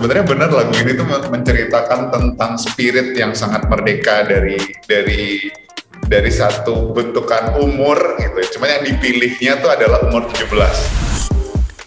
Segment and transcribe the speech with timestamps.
[0.00, 4.56] sebenarnya benar lagu ini tuh menceritakan tentang spirit yang sangat merdeka dari
[4.88, 5.52] dari
[6.08, 8.56] dari satu bentukan umur gitu.
[8.56, 10.48] Cuma yang dipilihnya tuh adalah umur 17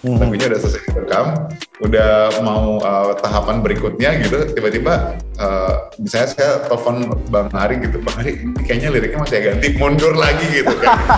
[0.05, 0.21] hmm.
[0.21, 1.49] lagunya udah selesai direkam
[1.81, 8.15] udah mau uh, tahapan berikutnya gitu tiba-tiba uh, misalnya saya telepon bang Hari gitu bang
[8.21, 11.01] Hari ini kayaknya liriknya masih ganti mundur lagi gitu kan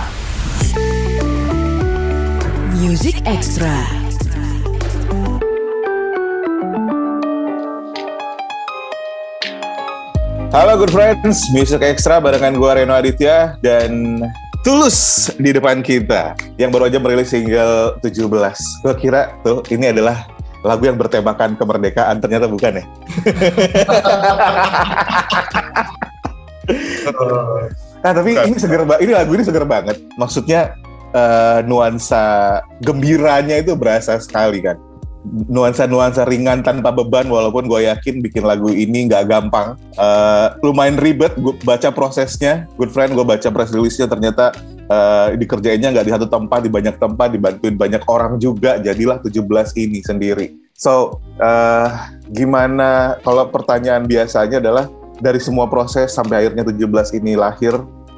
[2.80, 4.05] Music Extra
[10.56, 14.24] Halo good friends, Music Extra barengan gue Reno Aditya dan
[14.64, 18.24] Tulus di depan kita yang baru aja merilis single 17.
[18.80, 20.24] Gue kira tuh ini adalah
[20.64, 22.88] lagu yang bertemakan kemerdekaan, ternyata bukan ya.
[28.00, 30.00] nah tapi ini seger banget, ini lagu ini seger banget.
[30.16, 30.72] Maksudnya
[31.12, 34.80] uh, nuansa gembiranya itu berasa sekali kan
[35.50, 39.74] nuansa-nuansa ringan tanpa beban walaupun gue yakin bikin lagu ini nggak gampang.
[39.98, 42.64] Uh, lumayan ribet gue baca prosesnya.
[42.78, 44.54] Good friend gue baca press release-nya ternyata
[44.88, 48.78] uh, dikerjainnya nggak di satu tempat di banyak tempat dibantuin banyak orang juga.
[48.78, 49.42] Jadilah 17
[49.76, 50.46] ini sendiri.
[50.76, 51.88] So uh,
[52.30, 57.72] gimana kalau pertanyaan biasanya adalah dari semua proses sampai akhirnya 17 ini lahir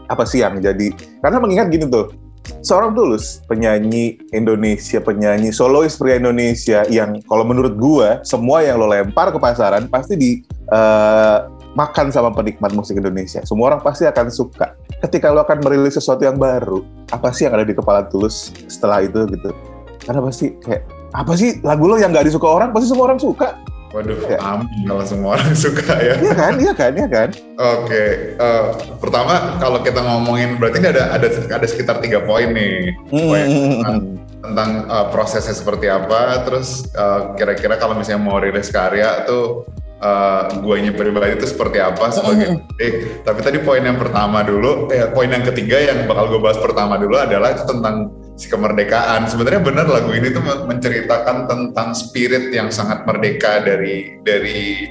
[0.09, 0.91] apa sih yang jadi?
[1.23, 2.28] Karena mengingat gini tuh
[2.61, 8.89] seorang tulus penyanyi Indonesia penyanyi solois pria Indonesia yang kalau menurut gua semua yang lo
[8.91, 10.31] lempar ke pasaran pasti di
[10.73, 13.39] uh, makan sama penikmat musik Indonesia.
[13.47, 14.75] Semua orang pasti akan suka.
[14.99, 16.83] Ketika lo akan merilis sesuatu yang baru
[17.15, 19.55] apa sih yang ada di kepala tulus setelah itu gitu?
[20.03, 20.83] Karena pasti kayak
[21.15, 23.57] apa sih lagu lo yang gak disuka orang pasti semua orang suka
[23.89, 24.37] Waduh, ya.
[24.45, 26.15] amin kalau semua orang suka ya.
[26.21, 27.29] Iya kan, iya kan, iya kan.
[27.57, 28.09] Oke, okay.
[28.37, 28.65] uh, eh,
[29.01, 32.93] pertama kalau kita ngomongin berarti ini ada ada ada sekitar tiga poin nih.
[33.09, 33.29] Hmm.
[33.33, 33.99] Poin tentang,
[34.45, 39.65] tentang uh, prosesnya seperti apa, terus eh, kira-kira kalau misalnya mau rilis karya tuh
[40.03, 45.11] uh, guanya pribadi itu seperti apa sebagai eh tapi tadi poin yang pertama dulu eh
[45.11, 49.27] poin yang ketiga yang bakal gue bahas pertama dulu adalah itu tentang si kemerdekaan.
[49.27, 54.87] Sebenarnya benar lagu ini tuh menceritakan tentang spirit yang sangat merdeka dari dari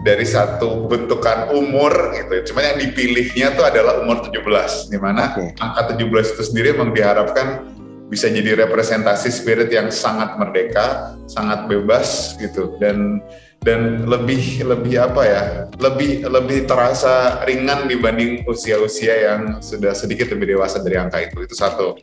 [0.00, 2.52] dari satu bentukan umur gitu.
[2.52, 5.52] Cuma yang dipilihnya tuh adalah umur 17 di mana okay.
[5.60, 12.38] angka 17 itu sendiri memang diharapkan bisa jadi representasi spirit yang sangat merdeka, sangat bebas
[12.38, 13.20] gitu dan
[13.66, 15.42] dan lebih lebih apa ya
[15.82, 21.54] lebih lebih terasa ringan dibanding usia-usia yang sudah sedikit lebih dewasa dari angka itu itu
[21.58, 21.98] satu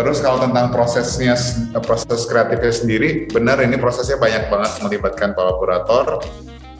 [0.00, 1.36] terus kalau tentang prosesnya
[1.84, 6.24] proses kreatifnya sendiri benar ini prosesnya banyak banget melibatkan kolaborator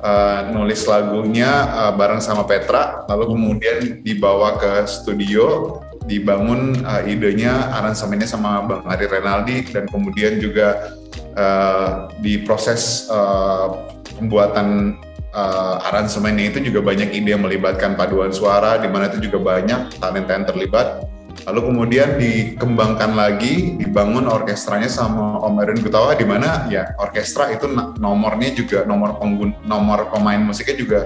[0.00, 5.76] uh, nulis lagunya uh, bareng sama Petra lalu kemudian dibawa ke studio
[6.08, 10.97] dibangun uh, idenya aransemennya sama Bang Ari Renaldi dan kemudian juga
[11.37, 14.97] uh, diproses uh, pembuatan
[15.34, 20.00] uh, aransemennya itu juga banyak ide yang melibatkan paduan suara, di mana itu juga banyak
[20.02, 21.06] talenta yang terlibat.
[21.49, 27.71] Lalu kemudian dikembangkan lagi, dibangun orkestranya sama Om Erwin Gutawa, di mana ya orkestra itu
[27.97, 31.00] nomornya juga nomor penggun, nomor pemain musiknya juga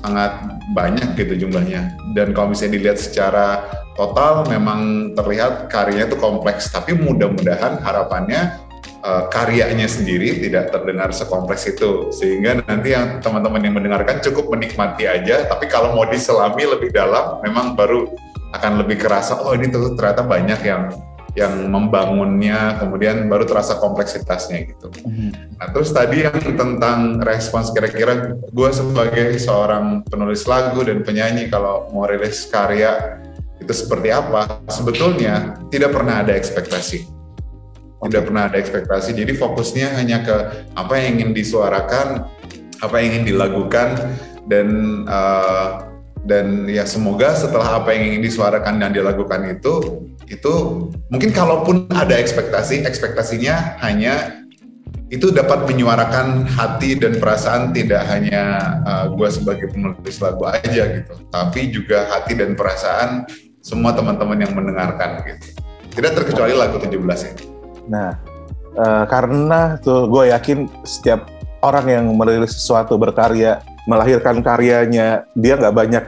[0.00, 0.40] sangat
[0.72, 1.96] banyak gitu jumlahnya.
[2.16, 3.64] Dan kalau misalnya dilihat secara
[3.96, 6.72] total, memang terlihat karyanya itu kompleks.
[6.72, 8.64] Tapi mudah-mudahan harapannya
[9.04, 15.04] uh, karyanya sendiri tidak terdengar sekompleks itu sehingga nanti yang teman-teman yang mendengarkan cukup menikmati
[15.04, 18.08] aja tapi kalau mau diselami lebih dalam memang baru
[18.54, 20.82] akan lebih kerasa oh ini tuh ternyata banyak yang
[21.34, 24.86] yang membangunnya kemudian baru terasa kompleksitasnya gitu.
[25.02, 25.58] Mm-hmm.
[25.58, 31.90] Nah terus tadi yang tentang respons kira-kira gue sebagai seorang penulis lagu dan penyanyi kalau
[31.90, 33.18] mau rilis karya
[33.58, 34.62] itu seperti apa?
[34.70, 37.14] Sebetulnya tidak pernah ada ekspektasi
[38.08, 39.16] tidak pernah ada ekspektasi.
[39.16, 40.36] Jadi fokusnya hanya ke
[40.76, 42.28] apa yang ingin disuarakan,
[42.84, 43.96] apa yang ingin dilakukan
[44.48, 44.68] dan
[45.08, 45.93] uh,
[46.24, 50.54] dan ya semoga setelah apa yang ingin disuarakan dan dilakukan itu itu
[51.12, 54.44] mungkin kalaupun ada ekspektasi ekspektasinya hanya
[55.12, 61.14] itu dapat menyuarakan hati dan perasaan tidak hanya uh, gue sebagai penulis lagu aja gitu.
[61.30, 63.28] Tapi juga hati dan perasaan
[63.62, 65.60] semua teman-teman yang mendengarkan gitu.
[65.94, 66.98] Tidak terkecuali lagu 17
[67.30, 67.44] ini.
[67.86, 68.18] Nah,
[68.74, 71.30] uh, karena tuh gue yakin setiap
[71.62, 76.04] orang yang merilis sesuatu berkarya, melahirkan karyanya, dia nggak banyak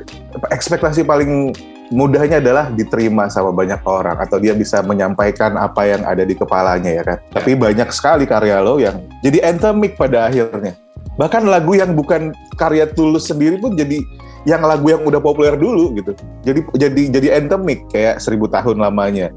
[0.53, 1.53] ekspektasi paling
[1.93, 6.91] mudahnya adalah diterima sama banyak orang atau dia bisa menyampaikan apa yang ada di kepalanya
[6.91, 7.19] ya kan.
[7.31, 10.75] Tapi banyak sekali karya lo yang jadi endemik pada akhirnya.
[11.17, 14.03] Bahkan lagu yang bukan karya tulus sendiri pun jadi
[14.47, 16.13] yang lagu yang udah populer dulu gitu.
[16.43, 19.31] Jadi jadi jadi endemik kayak seribu tahun lamanya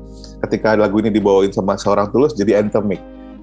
[0.47, 3.01] ketika lagu ini dibawain sama seorang tulus jadi endemic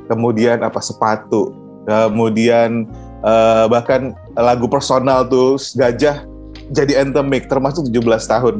[0.08, 1.52] kemudian apa sepatu
[1.84, 2.88] kemudian
[3.22, 6.24] uh, bahkan lagu personal tuh gajah
[6.70, 8.54] jadi endemik termasuk 17 tahun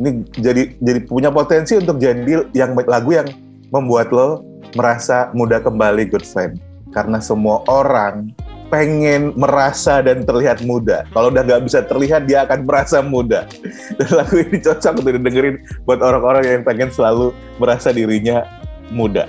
[0.00, 0.10] ini
[0.40, 3.28] jadi jadi punya potensi untuk jadi yang lagu yang
[3.70, 4.42] membuat lo
[4.74, 6.58] merasa muda kembali good friend
[6.92, 8.32] karena semua orang
[8.72, 11.04] pengen merasa dan terlihat muda.
[11.12, 13.44] Kalau udah nggak bisa terlihat, dia akan merasa muda.
[14.00, 18.48] Dan lagu ini cocok untuk didengerin buat orang-orang yang pengen selalu merasa dirinya
[18.88, 19.28] muda.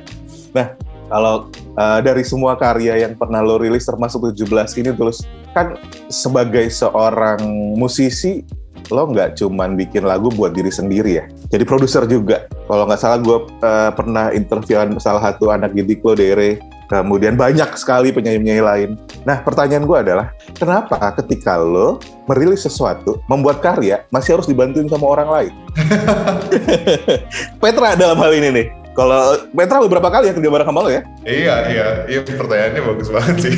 [0.56, 0.80] Nah,
[1.14, 4.50] kalau uh, dari semua karya yang pernah lo rilis termasuk 17
[4.82, 5.22] ini terus
[5.54, 5.78] kan
[6.10, 7.46] sebagai seorang
[7.78, 8.42] musisi
[8.90, 13.22] lo nggak cuman bikin lagu buat diri sendiri ya jadi produser juga kalau nggak salah
[13.22, 16.58] gue uh, pernah interviewan salah satu anak didik lo Dere
[16.92, 18.90] kemudian banyak sekali penyanyi-penyanyi lain.
[19.26, 21.98] Nah, pertanyaan gue adalah, kenapa ketika lo
[22.30, 25.54] merilis sesuatu, membuat karya, masih harus dibantuin sama orang lain?
[27.64, 28.68] Petra dalam hal ini nih.
[28.94, 31.02] Kalau Petra beberapa kali ya kerja bareng sama lo ya?
[31.26, 31.88] Iya, iya.
[32.06, 33.56] Iya, pertanyaannya bagus banget sih.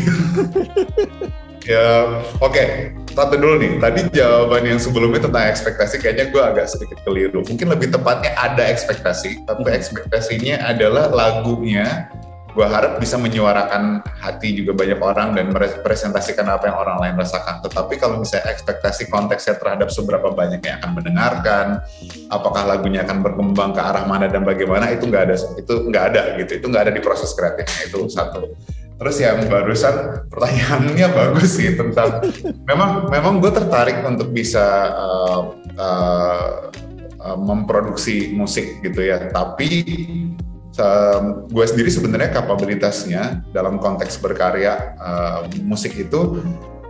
[1.71, 1.87] ya,
[2.39, 2.55] oke.
[2.55, 2.67] Okay.
[3.15, 7.43] Satu dulu nih, tadi jawaban yang sebelumnya tentang ekspektasi kayaknya gue agak sedikit keliru.
[7.47, 9.79] Mungkin lebih tepatnya ada ekspektasi, tapi hmm.
[9.79, 12.11] ekspektasinya adalah lagunya
[12.55, 17.59] gue harap bisa menyuarakan hati juga banyak orang dan merepresentasikan apa yang orang lain rasakan.
[17.59, 21.65] Tetapi kalau misalnya ekspektasi konteksnya terhadap seberapa banyak yang akan mendengarkan,
[22.31, 26.21] apakah lagunya akan berkembang ke arah mana dan bagaimana itu nggak ada, itu nggak ada
[26.39, 28.47] gitu, itu nggak ada di proses kreatifnya itu satu.
[28.95, 32.23] Terus yang barusan pertanyaannya bagus sih tentang
[32.63, 35.41] memang memang gue tertarik untuk bisa uh,
[35.75, 36.71] uh,
[37.35, 39.83] memproduksi musik gitu ya, tapi
[40.79, 46.41] um, gue sendiri sebenarnya kapabilitasnya dalam konteks berkarya uh, musik itu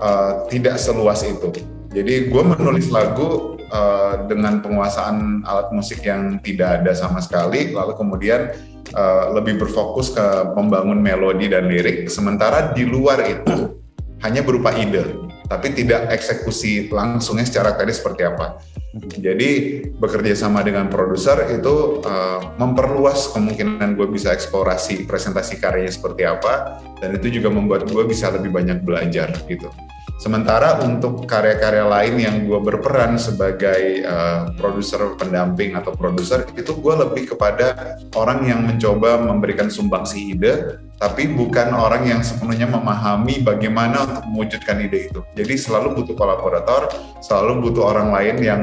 [0.01, 1.49] uh, tidak seluas itu.
[1.95, 7.95] Jadi gue menulis lagu uh, dengan penguasaan alat musik yang tidak ada sama sekali, lalu
[7.95, 8.51] kemudian
[8.91, 12.11] uh, lebih berfokus ke membangun melodi dan lirik.
[12.11, 13.79] Sementara di luar itu
[14.23, 18.59] hanya berupa ide, tapi tidak eksekusi langsungnya secara tadi seperti apa.
[18.95, 26.23] Jadi bekerja sama dengan produser itu uh, memperluas kemungkinan gue bisa eksplorasi presentasi karyanya seperti
[26.23, 29.67] apa dan itu juga membuat gue bisa lebih banyak belajar gitu.
[30.15, 36.95] Sementara untuk karya-karya lain yang gue berperan sebagai uh, produser pendamping atau produser itu gue
[37.03, 44.07] lebih kepada orang yang mencoba memberikan sumbangsi ide, tapi bukan orang yang sepenuhnya memahami bagaimana
[44.07, 45.19] untuk mewujudkan ide itu.
[45.35, 46.87] Jadi selalu butuh kolaborator,
[47.19, 48.61] selalu butuh orang lain yang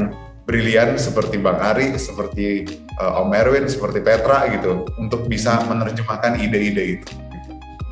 [0.49, 2.65] brilian seperti Bang Ari, seperti
[2.97, 7.09] uh, Om Erwin, seperti Petra gitu, untuk bisa menerjemahkan ide-ide itu.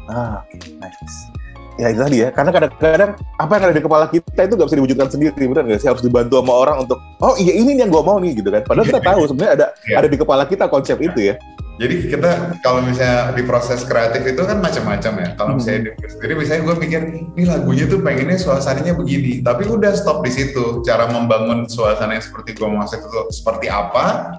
[0.08, 0.74] Ah, oke, okay.
[0.80, 1.39] nice
[1.80, 2.28] ya itu tadi ya.
[2.28, 3.10] Karena kadang-kadang
[3.40, 5.88] apa yang ada di kepala kita itu nggak bisa diwujudkan sendiri benar nggak sih?
[5.88, 8.62] Harus dibantu sama orang untuk oh iya ini yang gue mau nih gitu kan.
[8.68, 9.98] Padahal kita tahu sebenarnya ada yeah.
[9.98, 11.34] ada di kepala kita konsep itu ya.
[11.80, 15.28] Jadi kita kalau misalnya di proses kreatif itu kan macam-macam ya.
[15.32, 16.12] Kalau misalnya hmm.
[16.12, 17.00] sendiri misalnya gue mikir
[17.32, 19.40] ini lagunya tuh pengennya suasananya begini.
[19.40, 20.84] Tapi udah stop di situ.
[20.84, 24.36] Cara membangun suasana yang seperti gue maksud itu seperti apa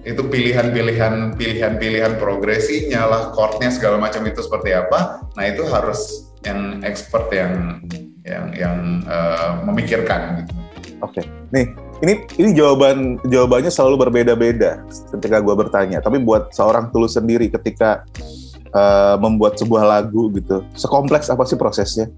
[0.00, 6.80] itu pilihan-pilihan pilihan-pilihan progresinya lah chordnya segala macam itu seperti apa nah itu harus yang
[6.84, 7.82] expert yang
[8.24, 8.76] yang yang
[9.08, 10.52] uh, memikirkan gitu.
[11.00, 11.24] Oke, okay.
[11.52, 11.66] nih
[12.04, 14.84] ini ini jawaban jawabannya selalu berbeda-beda
[15.16, 16.00] ketika gue bertanya.
[16.04, 18.04] Tapi buat seorang tulus sendiri ketika
[18.76, 22.12] uh, membuat sebuah lagu gitu, sekompleks apa sih prosesnya?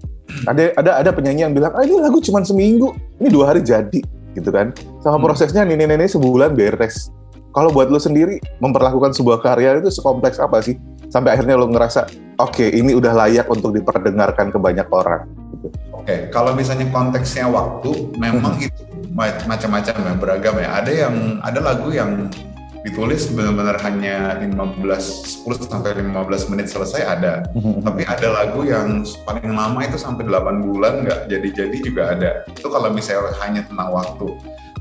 [0.47, 2.91] Ada ada ada penyanyi yang bilang, ah ini lagu cuma seminggu,
[3.23, 4.03] ini dua hari jadi,
[4.35, 4.75] gitu kan?
[4.99, 5.25] Sama hmm.
[5.31, 7.11] prosesnya nenek-nenek sebulan beres.
[7.53, 10.73] Kalau buat lo sendiri memperlakukan sebuah karya itu sekompleks apa sih?
[11.13, 12.09] Sampai akhirnya lo ngerasa,
[12.41, 15.29] oke okay, ini udah layak untuk diperdengarkan ke banyak orang.
[15.53, 15.69] Gitu.
[15.93, 16.19] Oke, okay.
[16.33, 18.65] kalau misalnya konteksnya waktu, memang hmm.
[18.65, 18.81] itu
[19.13, 20.69] macam-macam ya, beragam ya.
[20.81, 22.33] Ada yang ada lagu yang
[22.81, 27.45] ditulis benar-benar hanya 15 10 sampai 15 menit selesai ada.
[27.53, 27.85] Hmm.
[27.85, 32.41] Tapi ada lagu yang paling lama itu sampai 8 bulan nggak jadi-jadi juga ada.
[32.49, 34.33] Itu kalau misalnya hanya tentang waktu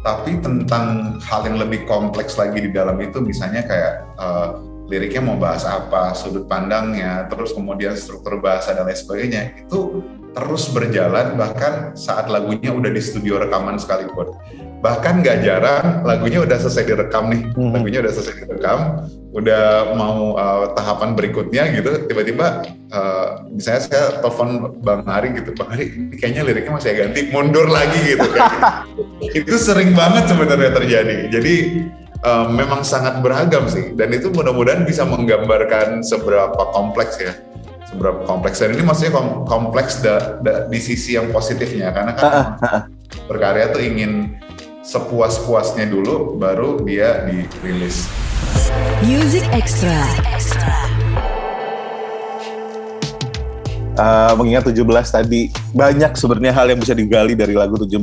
[0.02, 5.40] tapi tentang hal yang lebih kompleks lagi di dalam itu misalnya kayak uh, liriknya mau
[5.40, 10.04] bahas apa, sudut pandangnya, terus kemudian struktur bahasa dan lain sebagainya itu
[10.36, 14.36] terus berjalan bahkan saat lagunya udah di studio rekaman sekalipun.
[14.84, 17.42] Bahkan nggak jarang lagunya udah selesai direkam nih.
[17.56, 17.72] Hmm.
[17.72, 24.76] lagunya udah selesai direkam udah mau uh, tahapan berikutnya gitu tiba-tiba uh, misalnya saya telepon
[24.84, 28.84] bang Ari gitu bang Ari ini kayaknya liriknya masih ganti mundur lagi gitu kan.
[29.40, 31.16] Itu sering banget sebenarnya terjadi.
[31.32, 31.54] Jadi
[32.22, 33.92] uh, memang sangat beragam sih.
[33.92, 37.34] Dan itu mudah-mudahan bisa menggambarkan seberapa kompleks ya.
[37.90, 38.62] Seberapa kompleks.
[38.62, 39.12] Dan ini maksudnya
[39.44, 41.92] kompleks da, da, di sisi yang positifnya.
[41.92, 42.32] Karena kan
[43.28, 44.40] berkarya tuh ingin
[44.82, 48.08] sepuas-puasnya dulu baru dia dirilis.
[49.04, 49.98] Music Extra.
[53.96, 57.98] uh, mengingat 17 tadi banyak sebenarnya hal yang bisa digali dari lagu 17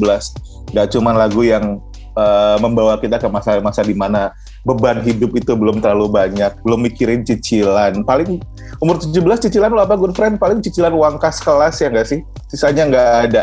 [0.75, 1.81] gak cuma lagu yang
[2.19, 4.35] uh, membawa kita ke masa-masa di mana
[4.67, 8.43] beban hidup itu belum terlalu banyak belum mikirin cicilan paling
[8.83, 12.19] umur 17 cicilan lo apa good friend paling cicilan uang kas kelas ya nggak sih
[12.51, 13.41] sisanya nggak ada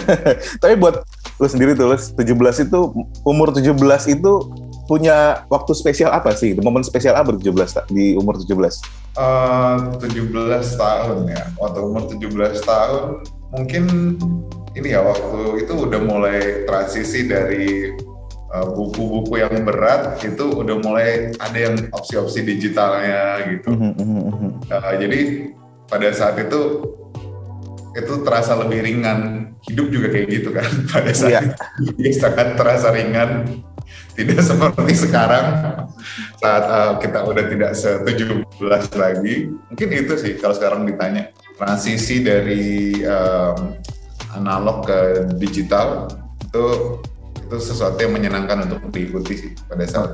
[0.64, 1.04] tapi buat
[1.36, 2.78] lu sendiri tuh lu 17 itu
[3.28, 3.76] umur 17
[4.08, 4.32] itu
[4.84, 6.52] punya waktu spesial apa sih?
[6.60, 8.52] Momen spesial apa 17 di umur 17?
[9.16, 11.42] Uh, 17 tahun ya.
[11.56, 13.84] Waktu umur 17 tahun mungkin
[14.74, 17.94] ini ya waktu itu udah mulai transisi dari
[18.62, 23.74] buku-buku uh, yang berat itu udah mulai ada yang opsi-opsi digitalnya gitu.
[23.74, 25.50] uh, jadi
[25.90, 26.60] pada saat itu
[27.94, 29.50] itu terasa lebih ringan.
[29.64, 30.68] Hidup juga kayak gitu kan.
[30.92, 31.96] Pada saat yeah.
[31.96, 33.48] itu sangat terasa ringan
[34.12, 35.46] tidak seperti sekarang
[36.36, 39.48] saat uh, kita udah tidak se-17 lagi.
[39.72, 43.78] Mungkin itu sih kalau sekarang ditanya transisi dari um,
[44.34, 44.98] analog ke
[45.38, 46.10] digital
[46.44, 46.66] itu
[47.44, 50.10] itu sesuatu yang menyenangkan untuk diikuti sih pada saat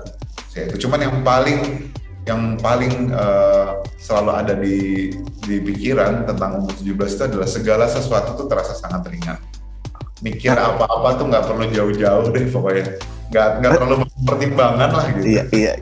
[0.50, 0.86] saya itu.
[0.86, 1.90] Cuman yang paling
[2.28, 5.10] yang paling uh, selalu ada di
[5.46, 9.38] di pikiran tentang umur 17 itu adalah segala sesuatu tuh terasa sangat ringan.
[10.20, 13.00] Mikir apa-apa tuh nggak perlu jauh-jauh deh pokoknya
[13.32, 13.96] nggak nggak terlalu
[14.26, 15.24] pertimbangan lah gitu.
[15.24, 15.72] Iya iya.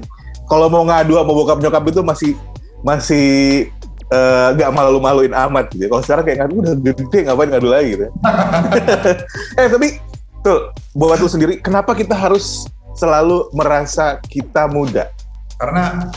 [0.46, 2.32] Kalau mau ngadu sama bokap nyokap itu masih
[2.86, 3.28] masih
[4.14, 5.90] uh, nggak malu-maluin amat gitu.
[5.90, 8.06] Kalau sekarang kayak ngadu udah gede ngapain ngadu lagi gitu.
[9.58, 10.07] eh tapi
[10.44, 12.66] tuh buat tuh sendiri kenapa kita harus
[12.98, 15.10] selalu merasa kita muda?
[15.58, 16.10] Karena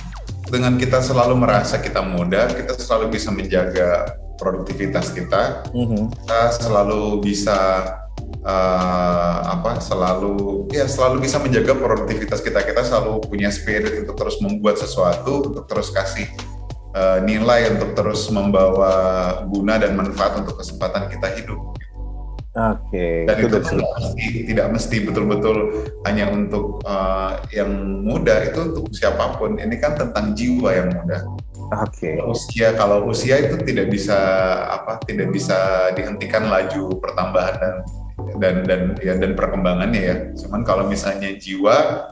[0.50, 6.04] dengan kita selalu merasa kita muda, kita selalu bisa menjaga produktivitas kita, mm -hmm.
[6.12, 7.58] kita selalu bisa
[8.46, 14.38] uh, apa selalu ya selalu bisa menjaga produktivitas kita kita selalu punya spirit untuk terus
[14.42, 16.26] membuat sesuatu untuk terus kasih
[16.98, 18.94] uh, nilai untuk terus membawa
[19.48, 21.60] guna dan manfaat untuk kesempatan kita hidup.
[22.52, 22.92] Oke.
[22.92, 23.16] Okay.
[23.24, 25.58] Dan itu, itu tidak mesti tidak mesti betul-betul
[26.04, 27.72] hanya untuk uh, yang
[28.04, 29.56] muda itu untuk siapa pun.
[29.56, 31.24] Ini kan tentang jiwa yang muda.
[31.80, 32.12] Oke.
[32.12, 32.16] Okay.
[32.20, 34.20] Usia kalau usia itu tidak bisa
[34.68, 37.88] apa tidak bisa dihentikan laju pertambahan
[38.20, 40.16] dan dan dan ya dan perkembangannya ya.
[40.36, 42.12] Cuman kalau misalnya jiwa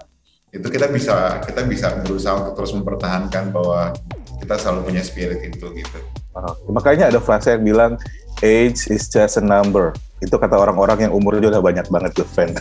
[0.55, 3.91] itu kita bisa kita bisa berusaha untuk terus mempertahankan bahwa
[4.39, 6.00] kita selalu punya spirit itu gitu.
[6.31, 8.00] Oh, makanya ada frase yang bilang
[8.43, 9.96] age is just a number.
[10.19, 12.60] Itu kata orang-orang yang umurnya udah banyak banget tuh friend.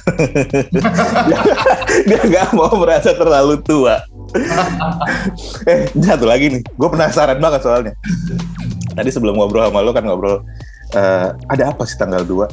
[2.09, 4.03] dia nggak mau merasa terlalu tua.
[5.71, 6.63] eh, satu lagi nih.
[6.79, 7.93] Gue penasaran banget soalnya.
[8.95, 10.43] Tadi sebelum ngobrol sama lo kan ngobrol,
[10.95, 12.47] uh, ada apa sih tanggal 2?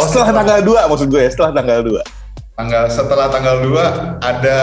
[0.00, 2.20] Oh setelah tanggal 2 maksud gue ya, setelah tanggal 2
[2.60, 3.72] tanggal setelah tanggal 2
[4.20, 4.58] ada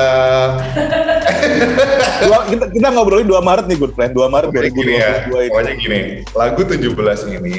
[2.28, 5.12] dua, kita, kita ngobrolin 2 Maret nih good friend 2 Maret 2022 ya.
[5.32, 5.48] ini.
[5.48, 6.00] Pokoknya gini,
[6.36, 7.58] lagu 17 ini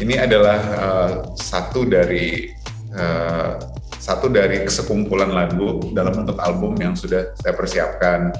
[0.00, 2.48] ini adalah uh, satu dari
[2.96, 3.60] uh,
[4.00, 8.32] satu dari sekumpulan lagu dalam bentuk album yang sudah saya persiapkan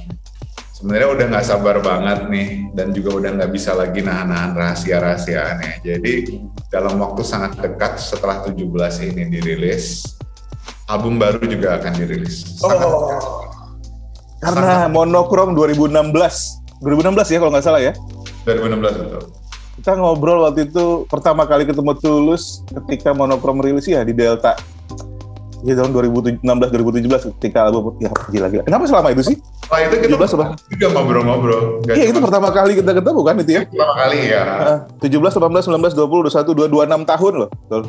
[0.80, 5.84] sebenarnya udah nggak sabar banget nih dan juga udah nggak bisa lagi nahan-nahan rahasia-rahasiaannya.
[5.84, 6.40] Jadi
[6.72, 8.56] dalam waktu sangat dekat setelah 17
[9.12, 10.16] ini dirilis,
[10.88, 12.56] album baru juga akan dirilis.
[12.56, 13.12] Sangat oh.
[13.12, 13.49] Dekat.
[14.40, 17.92] Karena sangat Monokrom 2016, 2016 ya kalau nggak salah ya?
[18.48, 19.22] 2016 betul.
[19.80, 24.56] Kita ngobrol waktu itu pertama kali ketemu Tulus ketika Monokrom rilis ya di Delta
[25.60, 28.62] di tahun 2016 2017 ketika album ya gila gila.
[28.64, 29.36] Kenapa selama itu sih?
[29.60, 30.26] Setelah itu kita
[30.72, 31.84] juga ngobrol-ngobrol.
[31.84, 33.62] Iya itu pertama kali kita ketemu kan itu ya?
[33.68, 34.42] Pertama kali ya.
[34.56, 37.50] Uh, 17, 18, 19, 20, 21, 22, 6 tahun loh.
[37.52, 37.82] Betul.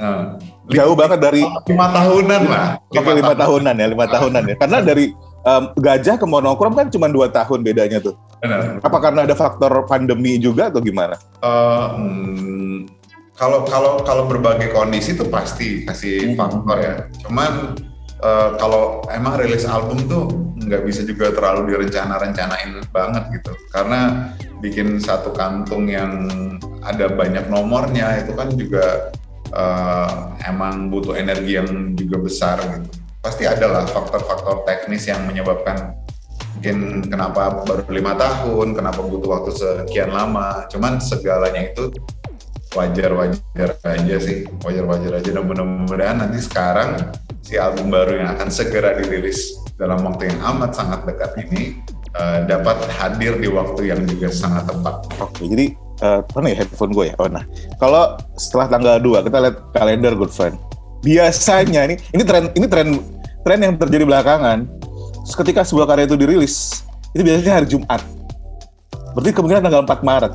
[0.00, 0.22] Uh,
[0.70, 2.66] Jauh banget dari lima tahunan lah.
[2.94, 4.54] Oke lima tahunan ya, lima tahunan ya.
[4.56, 5.10] Karena dari
[5.44, 8.16] um, gajah ke monokrom kan cuma dua tahun bedanya tuh.
[8.40, 8.80] Benar.
[8.80, 11.16] Apa karena ada faktor pandemi juga atau gimana?
[11.44, 12.76] Uh, hmm,
[13.36, 16.36] kalau kalau kalau berbagai kondisi itu pasti kasih hmm.
[16.36, 16.94] faktor ya.
[17.24, 17.76] Cuman
[18.24, 20.24] uh, kalau emang rilis album tuh
[20.60, 23.52] nggak bisa juga terlalu direncana-rencanain banget gitu.
[23.72, 26.28] Karena bikin satu kantung yang
[26.84, 29.12] ada banyak nomornya itu kan juga
[29.52, 32.99] uh, emang butuh energi yang juga besar gitu.
[33.20, 35.92] Pasti ada lah faktor-faktor teknis yang menyebabkan
[36.56, 40.64] mungkin kenapa baru lima tahun, kenapa butuh waktu sekian lama.
[40.72, 41.92] Cuman segalanya itu
[42.70, 47.02] wajar-wajar aja sih wajar-wajar aja dan mudah-mudahan nanti sekarang
[47.42, 51.82] si album baru yang akan segera dirilis dalam waktu yang amat sangat dekat ini
[52.14, 54.96] uh, dapat hadir di waktu yang juga sangat tepat.
[55.18, 55.66] Oke, jadi
[56.04, 57.14] uh, mana ya handphone gue ya?
[57.18, 57.42] Oh nah,
[57.82, 60.54] kalau setelah tanggal 2 kita lihat kalender good friend.
[61.00, 62.88] Biasanya ini ini tren ini tren
[63.44, 64.68] tren yang terjadi belakangan.
[65.30, 66.82] Ketika sebuah karya itu dirilis,
[67.14, 68.02] itu biasanya hari Jumat.
[69.14, 70.32] Berarti kemungkinan tanggal 4 Maret.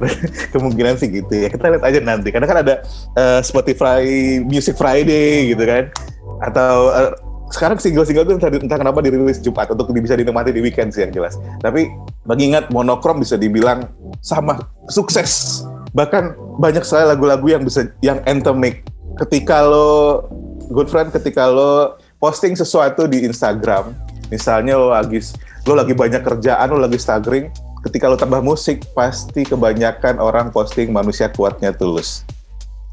[0.56, 1.48] kemungkinan sih gitu ya.
[1.52, 2.32] Kita lihat aja nanti.
[2.32, 2.74] Karena kan ada
[3.16, 4.04] uh, Spotify
[4.40, 5.92] Music Friday gitu kan.
[6.40, 7.12] Atau uh,
[7.52, 11.12] sekarang single-single itu entah, entah kenapa dirilis Jumat untuk bisa dinikmati di weekend sih yang
[11.12, 11.36] jelas.
[11.60, 11.92] Tapi
[12.24, 13.92] mengingat monokrom bisa dibilang
[14.24, 14.56] sama
[14.88, 15.64] sukses.
[15.90, 18.86] Bahkan banyak sekali lagu-lagu yang bisa yang anthemic.
[19.18, 20.26] Ketika lo
[20.70, 23.92] good friend ketika lo posting sesuatu di Instagram,
[24.30, 25.18] misalnya lo lagi
[25.66, 27.50] lo lagi banyak kerjaan, lo lagi staggering,
[27.84, 32.22] ketika lo tambah musik pasti kebanyakan orang posting manusia kuatnya tulus.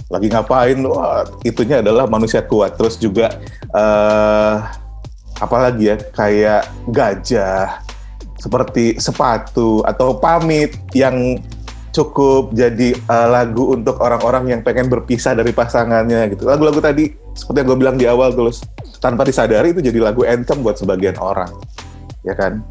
[0.08, 2.80] Lagi ngapain wah itunya adalah manusia kuat.
[2.80, 3.36] Terus juga
[3.76, 4.64] uh,
[5.38, 5.96] apalagi ya?
[6.16, 7.84] Kayak gajah
[8.40, 11.42] seperti sepatu atau pamit yang
[11.98, 17.58] cukup jadi uh, lagu untuk orang-orang yang pengen berpisah dari pasangannya gitu lagu-lagu tadi seperti
[17.66, 18.62] yang gue bilang di awal tulus
[19.02, 21.50] tanpa disadari itu jadi lagu anthem buat sebagian orang
[22.22, 22.62] ya kan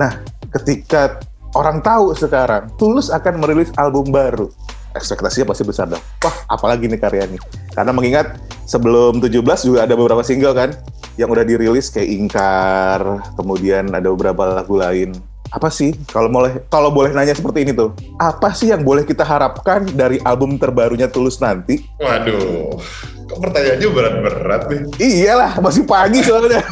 [0.00, 0.24] nah
[0.56, 1.20] ketika
[1.56, 4.48] orang tahu sekarang Tulus akan merilis album baru
[4.96, 6.00] ekspektasinya pasti besar dong.
[6.24, 7.38] Wah, apalagi nih karya ini.
[7.76, 10.72] Karena mengingat sebelum 17 juga ada beberapa single kan
[11.20, 13.00] yang udah dirilis kayak Ingkar,
[13.36, 15.12] kemudian ada beberapa lagu lain.
[15.54, 17.94] Apa sih kalau boleh kalau boleh nanya seperti ini tuh?
[18.18, 21.86] Apa sih yang boleh kita harapkan dari album terbarunya Tulus nanti?
[22.02, 22.74] Waduh,
[23.30, 24.80] kok pertanyaannya berat-berat nih?
[24.98, 26.62] Iyalah, masih pagi soalnya.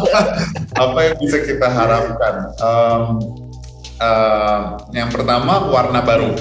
[0.84, 2.34] apa yang bisa kita harapkan?
[2.62, 3.04] Um,
[4.00, 4.60] uh,
[4.94, 6.32] yang pertama warna baru.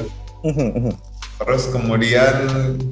[1.36, 2.36] Terus kemudian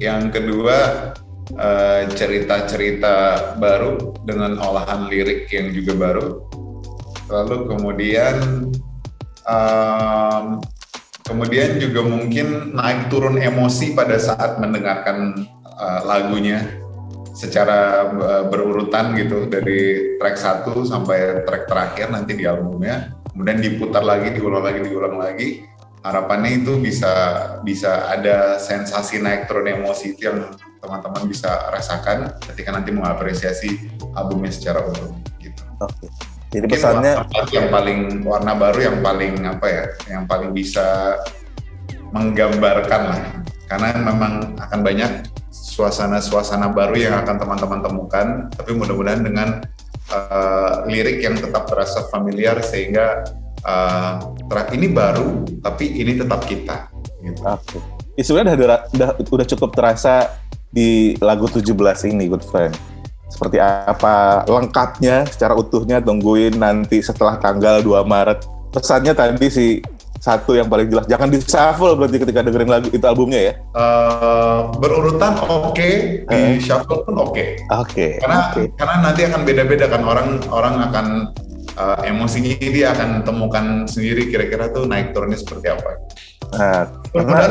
[0.02, 1.10] yang kedua
[1.44, 3.16] cerita eh, cerita-cerita
[3.60, 6.28] baru dengan olahan lirik yang juga baru.
[7.28, 8.36] Lalu kemudian
[9.48, 10.60] um,
[11.24, 16.84] kemudian juga mungkin naik turun emosi pada saat mendengarkan uh, lagunya
[17.34, 20.36] secara uh, berurutan gitu dari track
[20.68, 25.48] 1 sampai track terakhir nanti di albumnya kemudian diputar lagi diulang lagi diulang lagi
[26.06, 27.10] harapannya itu bisa
[27.66, 34.52] bisa ada sensasi naik turun emosi itu yang teman-teman bisa rasakan ketika nanti mengapresiasi albumnya
[34.52, 35.64] secara utuh gitu.
[35.80, 36.33] Oke.
[36.54, 41.18] Jadi Mungkin pesannya warna yang paling warna baru yang paling apa ya, yang paling bisa
[42.14, 43.22] menggambarkan lah.
[43.66, 49.48] Karena memang akan banyak suasana-suasana baru yang akan teman-teman temukan, tapi mudah-mudahan dengan
[50.14, 53.26] uh, lirik yang tetap terasa familiar sehingga
[53.66, 54.22] uh,
[54.70, 56.86] ini baru tapi ini tetap kita.
[57.18, 57.42] Gitu.
[57.42, 57.58] Oke.
[57.66, 57.80] Okay.
[58.14, 60.38] Ya, sebenarnya udah, udah, udah cukup terasa
[60.70, 61.66] di lagu 17
[62.14, 62.93] ini, Good Friend.
[63.28, 68.46] Seperti apa lengkapnya secara utuhnya tungguin nanti setelah tanggal 2 Maret.
[68.70, 69.66] Pesannya tadi si
[70.24, 74.72] satu yang paling jelas jangan di shuffle berarti ketika dengerin lagu itu albumnya ya uh,
[74.80, 77.60] berurutan oke okay, di shuffle pun oke okay.
[77.68, 78.10] oke okay.
[78.24, 78.72] karena okay.
[78.72, 81.06] karena nanti akan beda-beda kan orang orang akan
[81.78, 85.90] uh, emosinya dia akan temukan sendiri kira-kira tuh naik turunnya seperti apa.
[86.52, 87.46] Nah, karena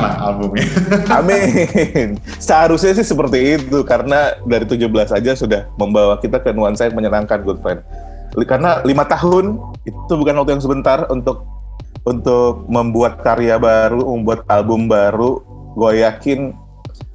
[0.00, 0.64] lah albumnya.
[1.18, 2.16] Amin.
[2.38, 7.42] Seharusnya sih seperti itu karena dari 17 aja sudah membawa kita ke nuansa yang menyenangkan,
[7.42, 7.82] good friend.
[8.46, 11.46] Karena lima tahun itu bukan waktu yang sebentar untuk
[12.04, 15.42] untuk membuat karya baru, membuat album baru.
[15.74, 16.54] Gue yakin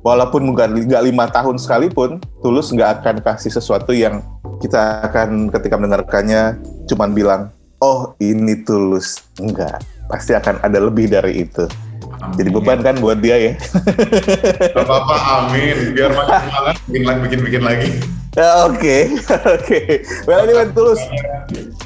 [0.04, 4.20] walaupun nggak lima tahun sekalipun, Tulus nggak akan kasih sesuatu yang
[4.60, 6.60] kita akan ketika mendengarkannya
[6.92, 7.42] cuman bilang,
[7.80, 9.24] oh ini tulus.
[9.40, 11.70] Enggak, pasti akan ada lebih dari itu.
[12.20, 12.36] Amin.
[12.36, 13.54] Jadi beban kan buat dia ya.
[14.76, 15.96] Gak apa-apa, amin.
[15.96, 17.90] Biar makin semangat, bikin lagi, bikin bikin lagi.
[18.36, 18.98] Ya, oke,
[19.56, 19.80] oke.
[20.28, 21.02] Well, ini kan tulus.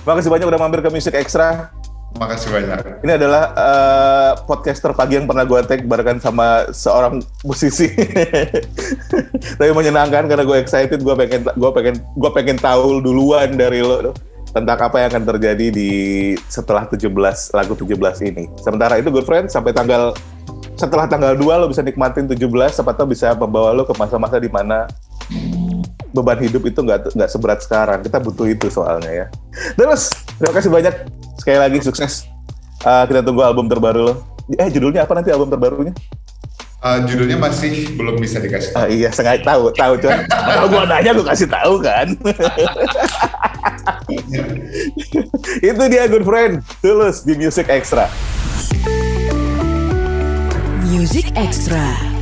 [0.07, 1.69] Makasih banyak udah mampir ke Music Extra.
[2.17, 2.77] Makasih banyak.
[3.01, 7.89] Ini adalah uh, podcaster pagi yang pernah gue tag barengan sama seorang musisi.
[9.57, 14.13] Tapi menyenangkan karena gue excited, gue pengen gue pengen gue pengen tahu duluan dari lo
[14.53, 15.91] tentang apa yang akan terjadi di
[16.45, 17.09] setelah 17
[17.57, 18.45] lagu 17 ini.
[18.61, 20.13] Sementara itu good friend sampai tanggal
[20.77, 22.37] setelah tanggal 2 lo bisa nikmatin 17
[22.69, 24.85] siapa tahu bisa membawa lo ke masa-masa di mana
[26.13, 28.05] beban hidup itu nggak nggak seberat sekarang.
[28.05, 29.25] Kita butuh itu soalnya ya.
[29.73, 30.95] Terus terima kasih banyak
[31.41, 32.29] sekali lagi sukses.
[32.85, 34.15] Uh, kita tunggu album terbaru lo.
[34.53, 35.97] Eh judulnya apa nanti album terbarunya?
[36.83, 38.83] Uh, judulnya masih belum bisa dikasih tahu.
[38.83, 40.19] Uh, iya, sengaja tahu, tahu cuman
[40.51, 42.11] kalau gua nanya gua kasih tahu kan.
[45.69, 48.07] Itu dia good friend, tulus di Music Extra.
[50.87, 52.12] Music Extra.